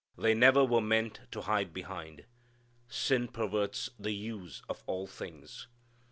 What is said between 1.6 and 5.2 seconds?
behind. Sin perverts the use of all